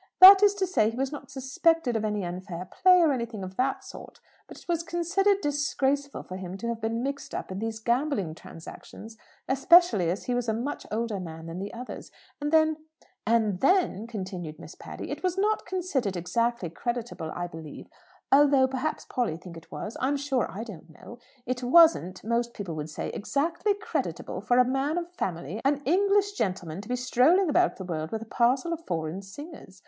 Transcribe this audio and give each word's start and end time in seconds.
"That 0.19 0.41
is 0.41 0.55
to 0.55 0.65
say, 0.65 0.89
he 0.89 0.97
was 0.97 1.11
not 1.11 1.29
suspected 1.29 1.95
of 1.95 2.03
any 2.03 2.25
unfair 2.25 2.65
play, 2.65 3.01
or 3.01 3.11
anything 3.13 3.43
of 3.43 3.55
that 3.57 3.83
sort; 3.83 4.19
but 4.47 4.57
it 4.57 4.67
was 4.67 4.81
considered 4.81 5.41
disgraceful 5.41 6.23
for 6.23 6.37
him 6.37 6.57
to 6.57 6.67
have 6.69 6.81
been 6.81 7.03
mixed 7.03 7.35
up 7.35 7.51
in 7.51 7.59
these 7.59 7.77
gambling 7.77 8.33
transactions; 8.33 9.15
especially 9.47 10.09
as 10.09 10.23
he 10.23 10.33
was 10.33 10.49
a 10.49 10.55
much 10.55 10.87
older 10.91 11.19
man 11.19 11.45
than 11.45 11.59
the 11.59 11.71
others. 11.71 12.09
And 12.41 12.51
then" 12.51 12.77
"And 13.37 13.59
then," 13.59 14.07
continued 14.07 14.57
Miss 14.57 14.73
Patty, 14.73 15.11
"it 15.11 15.21
was 15.21 15.37
not 15.37 15.67
considered 15.67 16.17
exactly 16.17 16.71
creditable, 16.71 17.29
I 17.35 17.45
believe 17.45 17.87
although 18.31 18.67
perhaps 18.67 19.05
Polly 19.05 19.37
thinks 19.37 19.57
it 19.57 19.71
was; 19.71 19.97
I'm 19.99 20.17
sure 20.17 20.49
I 20.49 20.63
don't 20.63 20.89
know, 20.89 21.19
it 21.45 21.61
wasn't, 21.61 22.23
most 22.23 22.55
people 22.55 22.73
would 22.73 22.89
say, 22.89 23.09
exactly 23.09 23.75
creditable 23.75 24.41
for 24.41 24.57
a 24.57 24.65
man 24.65 24.97
of 24.97 25.11
family, 25.13 25.61
an 25.63 25.83
English 25.85 26.31
gentleman, 26.31 26.81
to 26.81 26.89
be 26.89 26.95
strolling 26.95 27.51
about 27.51 27.75
the 27.77 27.83
world 27.83 28.09
with 28.09 28.23
a 28.23 28.25
parcel 28.25 28.73
of 28.73 28.83
foreign 28.87 29.21
singers. 29.21 29.79